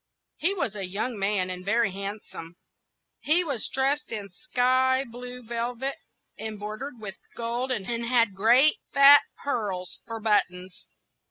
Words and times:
He 0.37 0.55
was 0.55 0.75
a 0.75 0.87
young 0.87 1.19
man, 1.19 1.51
and 1.51 1.63
very 1.63 1.91
handsome. 1.91 2.55
He 3.19 3.43
was 3.43 3.67
dressed 3.67 4.11
in 4.11 4.31
sky 4.31 5.05
blue 5.07 5.43
velvet, 5.45 5.97
embroidered 6.39 6.99
with 6.99 7.17
gold, 7.35 7.71
and 7.71 7.85
had 7.85 8.33
great 8.33 8.77
fat 8.95 9.21
pearls 9.43 9.99
for 10.07 10.19
buttons. 10.19 10.87